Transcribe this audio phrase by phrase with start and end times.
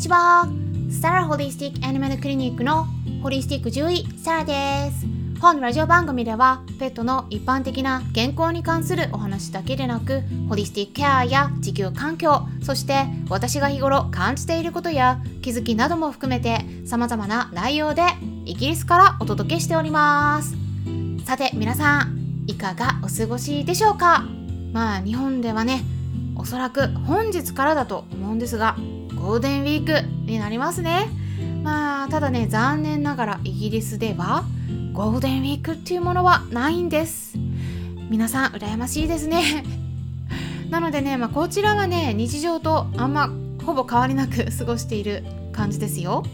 [0.00, 0.48] にちは。
[0.90, 2.86] スタラホリスティックアニマルクリニックの
[3.22, 5.06] ホリスティック獣医サラです。
[5.42, 18.04] 本ラジオ番組ではペットの一般的な健康に関するお話だけでなくホリスティックケアや地球環境そして私が日頃感じていることや気づきなども含めて様々な内容で
[18.46, 20.56] イギリスからお届けしております。
[21.26, 24.24] さて皆さんいかがお過ごしでしょうか？
[24.72, 25.82] まあ日本ではね
[26.36, 28.76] おそらく本日からだと思うんですが
[29.20, 31.08] ゴールデンウィークになりますね。
[31.62, 34.44] まあただね残念ながらイギリスでは
[34.92, 37.36] ゴールデンウィークっていうものはないんです。
[38.08, 39.64] 皆さん羨ましいですね。
[40.70, 43.30] なのでね、まあ、こちらはね日常とあんま
[43.64, 46.24] ほぼ変わりなく過ごしている感じですよ。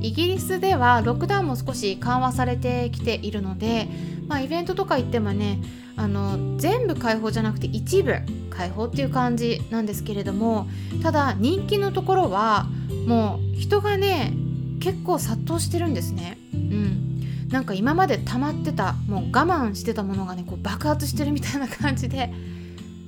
[0.00, 3.88] イギリスではロックダウンも少し緩和されてきているので、
[4.30, 5.60] まあ、イベントとか行ってもね
[5.96, 8.14] あの全部開放じゃなくて一部
[8.48, 10.68] 開放っていう感じなんですけれども
[11.02, 12.66] ただ人気のところは
[13.08, 14.32] もう人がね
[14.78, 16.38] 結構殺到してるんですね。
[16.54, 22.32] うんなんか今まで溜まってたもう我慢してたものがねこう爆発してるみたいな感じで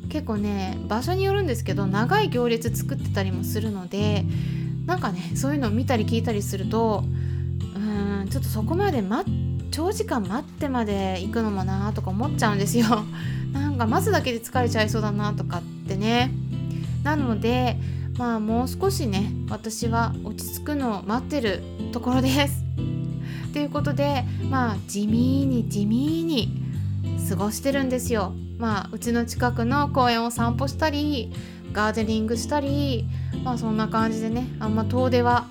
[0.09, 4.25] 結構ね場所によるんですけど長い行列作ってたりもするので
[4.85, 7.05] なんかねそういうのを見たり聞いたりすると
[7.77, 12.87] うーんちょっとそこまで待っ長時間待ってまで行くのもなとか思っちゃうんですよ。
[13.53, 16.31] なんか待つだけで疲れちゃいそうだなとかってね。
[17.03, 17.79] なので
[18.17, 22.63] まあもう少しね私は落ち着くのを待ってるところです。
[23.53, 26.63] ということでまあ地味に地味に
[27.29, 28.35] 過ごしてるんですよ。
[28.59, 31.33] まあうちの近くの公園を散歩したり
[31.73, 33.07] ガーデニングしたり
[33.43, 35.47] まあそんな感じでねあんま遠出は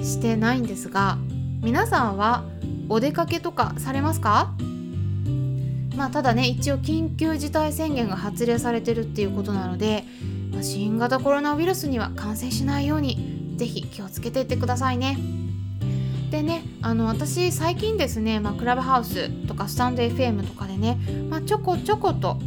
[0.00, 1.18] してないんですが
[1.60, 2.44] 皆さんは
[2.88, 4.54] お出かけとかされますか？
[5.96, 10.04] まあただね一応緊急事態宣言が発令されてるっていうことなので、
[10.52, 15.16] まあ、新型コロナウイルスには感染しないように是非気をつけていってくださいね。
[16.30, 20.98] でねあの私最近ですね、まあ、クラブハウスとかスタンド FM とかでね、
[21.30, 22.38] まあ、ちょこちょこと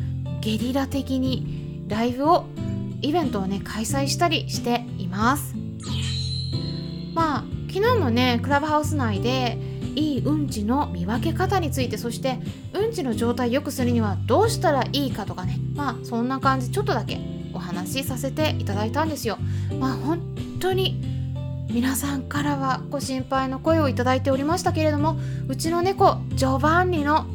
[0.41, 2.47] ゲリラ的にライブを
[3.01, 5.55] イベントをね開催したりしています
[7.13, 9.57] まあ昨日もねクラブハウス内で
[9.97, 12.39] いいうんちの見分け方についてそして
[12.73, 15.59] うんちの状態良くするにはどうしたらいいかとかね。
[15.75, 17.19] まあそんな感じちょっとだけ
[17.53, 19.39] お話しさせていただいたんですよ。
[19.79, 20.19] まあ本
[20.59, 21.01] 当に
[21.71, 27.25] 皆さんからはご心配の声をいただいておりましたけれどもうちの猫ジョバンニの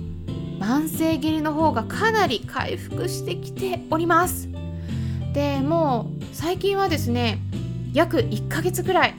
[0.60, 4.48] 慢性切りの方がかなり回復してきております。
[5.34, 7.40] でもう最近はですね
[7.92, 9.14] 約1ヶ月くらい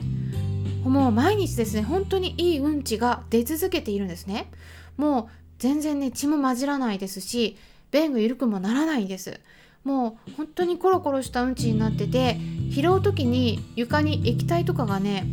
[0.90, 4.50] もう毎日ですね本当にいいうんちが出続けているんですね。
[4.96, 5.26] もう
[5.58, 7.56] 全然ね血も混じらないですし
[7.90, 9.40] 便が緩くもならないんです。
[9.82, 12.38] もう本当にコロコロしたうんちになってて
[12.70, 15.26] 拾う時に床に液体とかがね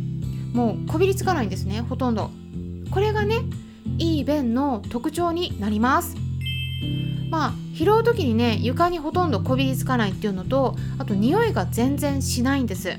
[0.52, 2.30] もうこびりつかないんですねほとんど。
[2.90, 3.40] これがね
[3.98, 6.16] いい便の特徴になります。
[7.30, 12.98] まあ拾う時にね床にほとんどこびりつかないっていうのとあと匂いが全然しないんです。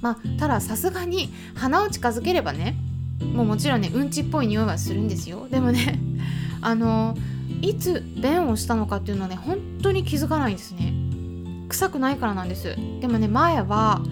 [0.00, 2.76] まあたださすがに鼻を近づければね
[3.20, 5.48] もうもちろんねうんちっぽい匂いはするんですよ。
[5.50, 5.98] でもね
[6.60, 7.16] あの
[7.62, 10.94] いつ便をしたのかっていうのはね本当に気づかないんですね。
[11.68, 12.76] 臭くないからなんです。
[13.00, 14.02] でもね前は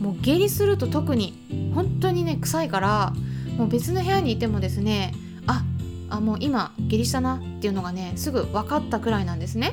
[0.00, 1.34] もう下痢すると特に
[1.74, 3.12] 本当にね臭いから
[3.56, 5.12] もう別の部屋にいてもですね
[5.46, 5.64] あ
[6.08, 9.72] あもう今下痢したなっていうのがねすぐ分かったくらいなんですね。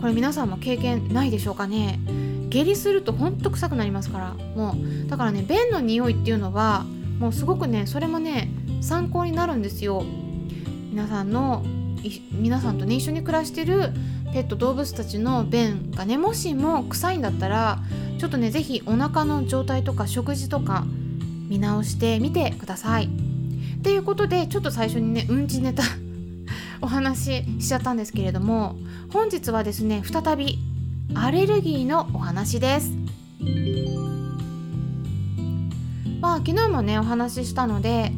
[0.00, 2.00] これ皆さんも経験ないでしょうかね。
[2.50, 4.74] 下痢するとほんと臭くなりますからも
[5.06, 6.84] うだからね便の匂いっていうのは
[7.18, 8.48] もうすごくねそれもね
[8.80, 10.04] 参考になるんですよ
[10.90, 11.62] 皆さんの
[12.32, 13.92] 皆さんとね一緒に暮らしてる
[14.32, 17.78] ペット動物たちの便がねもしも臭いんだったら
[18.18, 20.84] ちょっとね是非お腹の状態とか食事とか
[21.48, 23.06] 見直してみてください。
[23.06, 25.82] っていうことでちょっと最初にねうんちネタ
[26.82, 28.76] お話ししちゃったんですけれども
[29.10, 30.58] 本日はですね再び
[31.14, 32.92] アレルギーのお話です。
[36.20, 38.12] まあ昨日もねお話ししたので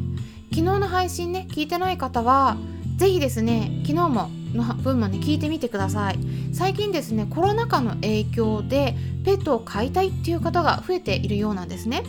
[0.51, 2.57] 昨日の配信ね聞いてない方は
[2.97, 6.19] 是非ですね昨日もの分もね聞いてみてください
[6.53, 12.03] 最近ですねコロナ禍の影響でペットを飼いたいっていう方が増えているようなんですね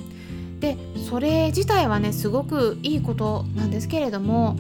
[0.61, 0.77] で
[1.09, 4.57] それ自体はねすごくいいことなんですけれども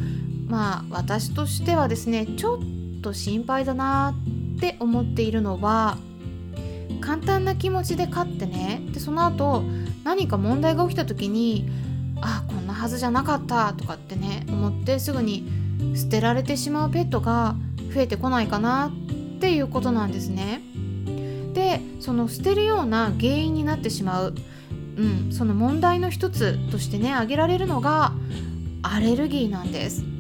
[0.47, 4.15] まあ私としてはですねちょっと心配だな
[4.57, 5.99] って思っているのは
[7.05, 8.81] 簡単な気持ちで飼ってね。
[8.93, 9.63] でその後
[10.05, 11.69] 何か問題が起きた時に
[12.23, 15.47] あこんなはずじゃなかったとかってね思ってすぐに
[15.95, 17.57] 捨てられてしまうペットが
[17.95, 18.91] 増えてこないかな
[19.37, 20.63] っていうことなんですね。
[21.53, 24.35] でその捨てるような原因になってしまう。
[24.97, 28.13] うん、その問題の一つとしてね挙げられるのが
[28.83, 30.14] アレルギーなんです。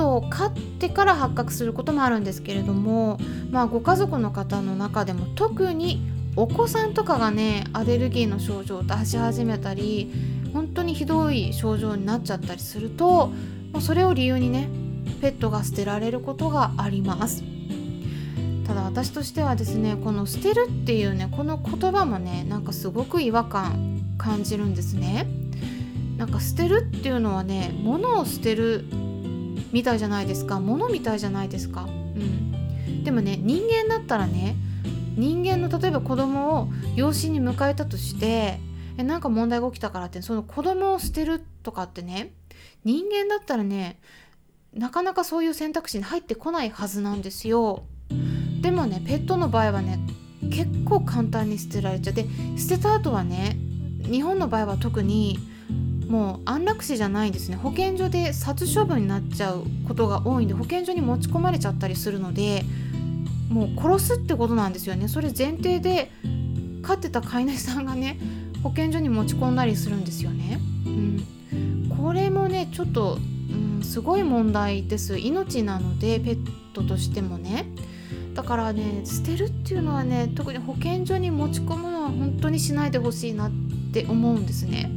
[0.00, 3.18] トを飼ってから発覚することもあるんですけれども、
[3.50, 6.00] まあ、ご家族の方の中でも特に
[6.36, 10.10] お子さんとかがねアレルギーの症状を出し始めたり
[10.54, 13.26] 本当にひどい症状になっちゃったりすると
[13.72, 14.68] もうそれを理由にね
[15.20, 17.44] ペットが捨てられることがあります。
[18.66, 25.26] ただ私としてはですねこの捨てるっていうねこの言葉もねなんかすごく違和感感じるんですね。
[26.16, 28.84] なんか捨てるっていうのはね物を捨てる
[29.72, 30.60] みたいじゃないですか。
[30.60, 31.82] 物みたいじゃないですか。
[31.82, 33.04] うん。
[33.04, 34.56] でもね人間だったらね
[35.16, 38.58] 人間の例えば子供を養子に迎えたとして
[38.98, 42.32] えなんか問題が起きたからってその子供を捨てるとかってね
[42.84, 43.98] 人間だったらね
[44.74, 47.84] なかなかそういう選択肢に入ってこないはずなんですよ。
[48.60, 49.98] でもねペットの場合はね
[50.50, 52.26] 結構簡単に捨てられちゃって
[52.56, 53.56] 捨てた後はね
[54.02, 55.38] 日本の場合は特に
[56.10, 57.56] もう安楽死じゃないんですね。
[57.56, 62.64] 保健所で殺処分になっちゃうことが多いんで保健所に持ち込まれちゃったりするので
[63.48, 65.06] もう殺すってことなんですよね。
[65.06, 66.10] それ前提で
[66.82, 68.18] 飼ってた飼い主さんがね
[68.64, 70.60] 保健所に持ち込んだりするんですよね。
[70.84, 73.18] うん、これもねちょっと、
[73.78, 75.16] うん、すごい問題です。
[75.16, 76.38] 命なのでペッ
[76.72, 77.66] トとしてもね。
[78.34, 83.50] だからね捨てるっていうのはね特に保健所に持ち込むのは本当にしないでほしいなっ
[83.92, 84.90] て思うんですね。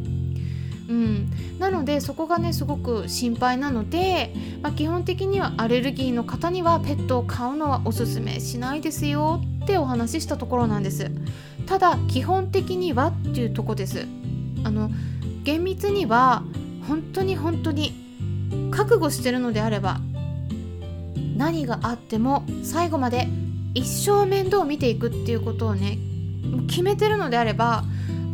[0.89, 11.09] うん、なのでそこがねすごく心配なので、まあ、基本的にはアレルギーの方にはペットを飼うのはおすすめしないですよってお話ししたところなんです。
[11.65, 14.05] ただ基本的にはっていうとこです
[14.63, 14.89] あの
[15.43, 16.43] 厳密には
[16.87, 17.93] 本当に本当に
[18.71, 19.99] 覚悟してるのであれば
[21.37, 23.27] 何があっても最後まで
[23.73, 25.97] 一生面倒を見ていくっていうことをね
[26.67, 27.83] 決めてるのであれば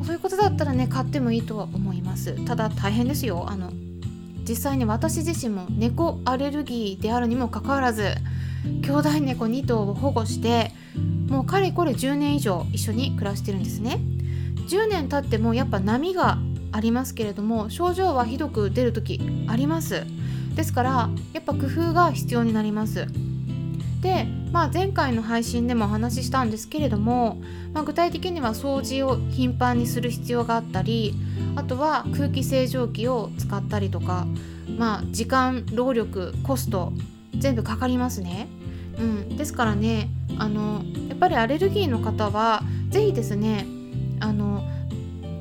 [0.03, 2.33] そういうことだったらね買ってもいいとは思います。
[2.45, 3.45] ただ大変ですよ。
[3.47, 3.71] あの
[4.47, 8.15] 実際に私自身も猫アレルギーであるにもかかわらず
[8.81, 10.71] 兄弟猫2頭を保護して
[11.27, 13.99] もうかれこれ10年以上一緒に暮らしてるんですね。
[14.67, 16.37] 10年経ってもやっぱ波が
[16.71, 20.05] ありますけれども症状はひどく出る時あります。
[20.55, 23.07] ですからやっぱ工夫が必要になります。
[24.01, 27.41] で、まあ、前回の配信でもお話ししたんですけれども、
[27.73, 31.13] まあ、具体的には掃除を頻繁にする必要があったり
[31.55, 34.25] あとは空気清浄機を使ったりとか、
[34.77, 36.93] まあ、時間労力コスト
[37.37, 38.47] 全部かかりますね。
[38.97, 43.65] うん、ですからねあのやっぱりアレルギーの方は是非ですね
[44.19, 44.48] あの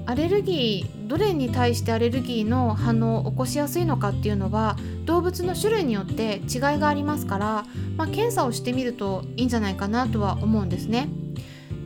[0.08, 7.66] アレルギーどれに対してアレルギーの反応を起こしやすいのかっていうのは動物の種類によって違いがありますから、
[7.98, 11.10] まあ、検査をしてみるといいんじゃないかなとは思うんですね。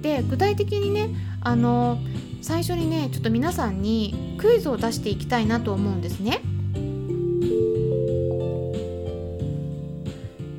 [0.02, 1.10] で具体的にね
[1.40, 1.98] あの
[2.42, 6.42] 最初にねちょっと皆さんにクイズを出していきたいなと思うんですね。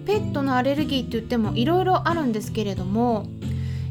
[0.05, 3.25] ペットのアレルギーって言ってもいろいろあるんですけれども、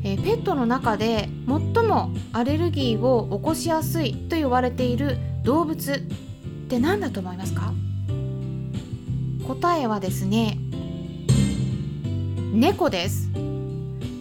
[0.05, 6.01] えー、ペットの中で最もアレルギーを起こしやすいと言われている動物っ
[6.69, 7.73] て何だと思いますか？
[9.47, 10.59] 答えはですね
[12.53, 13.29] 猫です。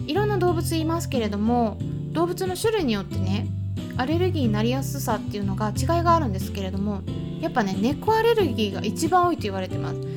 [0.06, 1.78] いろんな動物いますけれども
[2.12, 3.46] 動物の種類によってね
[3.96, 7.02] アレルギーになりやすさっていうのが違いがあるんですけれども
[7.40, 10.11] やっぱね猫アレルギーが一番多いと言われてます。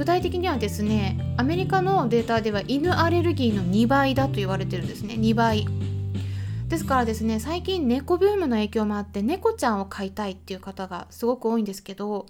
[0.00, 5.66] 具体的にはですねアメリカのデータでは犬アレルギーの2倍だと言われてるんですね2倍
[6.68, 12.24] ですからですね最近猫ブームの影響もあって猫ちゃんを飼いたいっていう方がすごく多いんですけど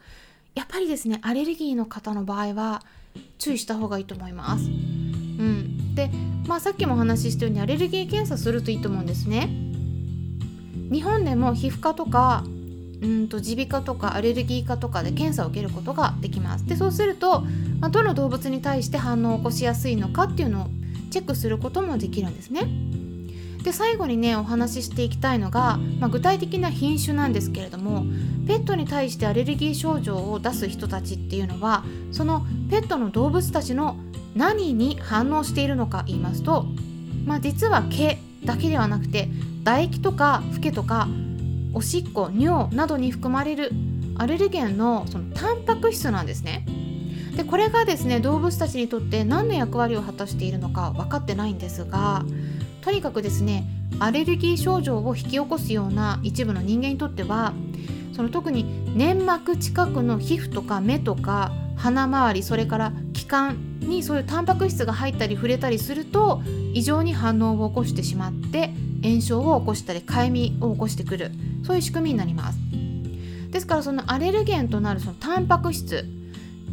[0.56, 2.82] やっぱりですねアレルギーの方の場合は
[3.38, 4.64] 注意した方がいいと思います。
[4.64, 6.10] うん、で、
[6.48, 9.48] まあ、さっきもお話ししたようにアレルギー検査するといいと思うんですね。
[10.90, 12.42] 日本でも皮膚科とか
[13.02, 16.66] うんと耳鼻科とかアレルギー科とかで検査を受けることができます。
[16.66, 17.42] でそうすると、
[17.80, 20.66] まあ、どの動物に対して反応を起こしやすいのかっていうのを
[21.10, 22.68] チェックすることもできるんですね。
[23.62, 28.04] で最後にねお話ししていきたいのが、まあ、具体的な品種なんですけれども
[28.46, 33.96] ペットに対してアレルギー症状を出す人たちっていうのはそのペットの動物たちの
[34.34, 36.64] 何に反応しているのか言いますと、
[37.26, 39.28] まあ、実は毛だけではなくて
[39.64, 41.08] 唾液とかフケとか
[41.72, 43.72] おしっこ尿などに含まれる
[44.16, 46.66] アレルゲンのそのタンパク質なんですね。
[47.36, 52.24] でこれがですね動物たちにとって何の役割を果たしているのか分かってないんですが
[52.82, 53.64] とにかくですね
[53.98, 57.52] アレルギー症状を引き起こすような一部の人間にとっては
[58.12, 66.42] その特に粘膜近くの皮膚とか目とか鼻周りそれから気管にそういうタンパク質が入ったり触れたりすると
[66.74, 71.30] 異常に反応を起こしてしまって炎症を起こしたりかゆみを起こしてくる
[71.70, 72.58] そういう仕組みになります。
[73.52, 76.04] ですからそのアレルゲンとなるそのタンパク質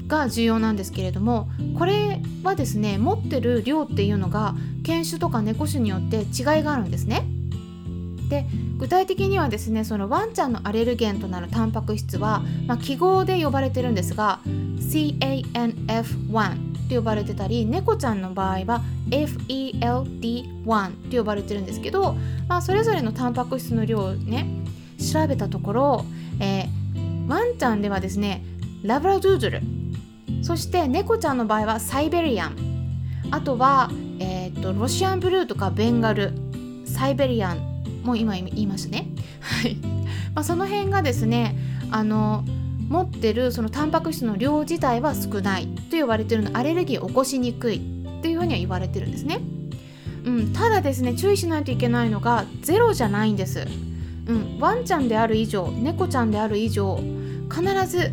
[0.08, 7.28] が重要なんですけれどもこれはですね持ってる量っていうのが犬種とか猫種によって違いがあるんですね。
[8.30, 8.48] で
[8.80, 22.16] 具体的にはですねそのワンちゃんのアレルゲンとなるタンパク質は、まあ、記号で呼ばれてるんですが CANF1 って呼ばれてたり猫ちゃんの場合は FELD1 って呼ばれてるんですけど、
[22.48, 24.48] まあ、それぞれのタンパク質の量をね
[24.98, 26.06] 調べたところ、
[26.40, 28.44] えー、ワンちゃんではですね
[28.84, 29.62] ラブラドゥードル。
[30.44, 32.56] そして猫ちゃんの場合はサイベリアン。
[33.32, 33.90] あとは、
[34.20, 36.34] えーと、ロシアンブルーとかベンガル。
[36.86, 38.02] サイベリアン。
[38.04, 39.08] も今言いましたね。
[40.34, 41.58] まあ、その辺がですね
[41.92, 42.46] あの
[42.88, 45.68] 持ってるそのタンパク質の量自体は少ない。
[45.68, 46.58] と言われてるの。
[46.58, 47.98] アレルギーを起こしにくい。
[48.18, 49.42] っていうふうには言われてるんですね。
[50.26, 53.66] うん、ただですね注意しないといけないのがゼロじゃないんです。
[54.28, 57.00] うん、ワンちゃんである以上猫ちゃんである以上
[57.50, 58.12] 必ず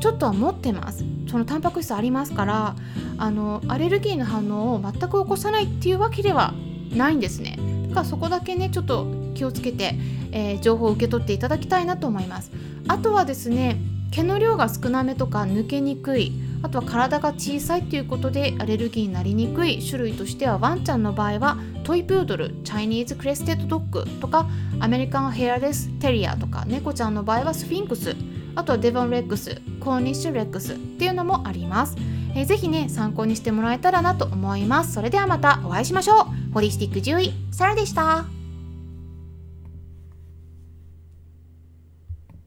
[0.00, 1.04] ちょっとは持ってます。
[1.30, 2.76] そのタンパク質ありますから
[3.16, 6.54] あのアレルギーの反応を全く起こさないっていうわけでは
[6.94, 7.58] ないんですね。
[7.88, 9.96] だからそこだけねちょっと気をつけて、
[10.32, 12.52] えー、情報を受け取っていただきたいなと思います。
[12.86, 13.78] あとはですね
[14.10, 24.46] 毛の量が少なめとか抜けにくいあとは体が小さいということでアレルギーになりにくい種類としてはワンちゃんの場合はトイプードルチャイニーズクレステッドドッグとか
[24.80, 28.16] アメリカンヘアレステリアとか猫ちゃんの場合はスフィンクス
[28.54, 31.96] あとはデボンレックスコーニッシュレックスっていうのもあります、
[32.34, 34.92] えー、ぜひね参考にしてもらえたらなと思います。
[34.92, 36.52] それではまたお会いしましょう。
[36.52, 38.33] ホリスティック獣医サラでした。